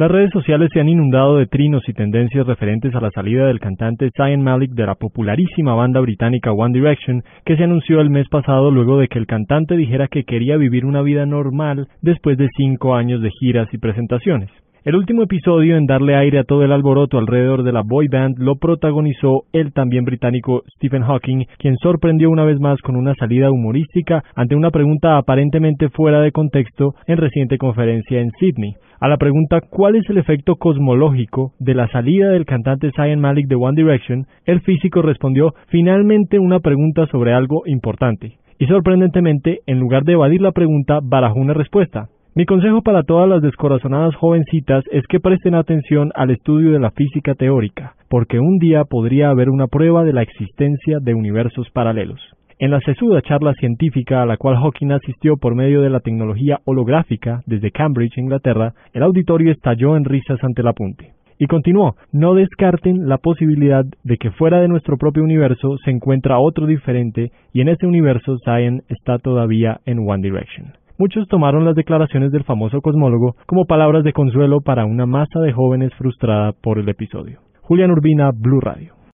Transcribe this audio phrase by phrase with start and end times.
[0.00, 3.60] Las redes sociales se han inundado de trinos y tendencias referentes a la salida del
[3.60, 8.26] cantante Zayn Malik de la popularísima banda británica One Direction, que se anunció el mes
[8.30, 12.48] pasado luego de que el cantante dijera que quería vivir una vida normal después de
[12.56, 14.48] cinco años de giras y presentaciones.
[14.82, 18.38] El último episodio en darle aire a todo el alboroto alrededor de la boy band
[18.38, 23.50] lo protagonizó el también británico Stephen Hawking, quien sorprendió una vez más con una salida
[23.50, 28.72] humorística ante una pregunta aparentemente fuera de contexto en reciente conferencia en Sydney.
[29.00, 33.48] A la pregunta ¿cuál es el efecto cosmológico de la salida del cantante Zayn Malik
[33.48, 34.24] de One Direction?
[34.46, 38.38] El físico respondió finalmente una pregunta sobre algo importante.
[38.58, 42.08] Y sorprendentemente, en lugar de evadir la pregunta, barajó una respuesta.
[42.40, 46.90] Mi consejo para todas las descorazonadas jovencitas es que presten atención al estudio de la
[46.90, 52.18] física teórica, porque un día podría haber una prueba de la existencia de universos paralelos.
[52.58, 56.60] En la sesuda charla científica a la cual Hawking asistió por medio de la tecnología
[56.64, 61.12] holográfica desde Cambridge, Inglaterra, el auditorio estalló en risas ante el apunte.
[61.38, 66.38] Y continuó, no descarten la posibilidad de que fuera de nuestro propio universo se encuentra
[66.38, 70.79] otro diferente y en ese universo Zion está todavía en One Direction.
[71.00, 75.50] Muchos tomaron las declaraciones del famoso cosmólogo como palabras de consuelo para una masa de
[75.50, 77.40] jóvenes frustrada por el episodio.
[77.62, 78.99] Julián Urbina, Blue Radio.